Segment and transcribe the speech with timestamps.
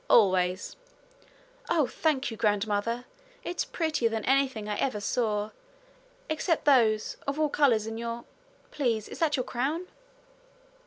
[0.09, 0.75] 'Always.'
[1.69, 3.05] 'Oh, thank you, grandmother!
[3.43, 5.51] It's prettier than anything I ever saw,
[6.27, 8.25] except those of all colours in your
[8.71, 9.85] Please, is that your crown?'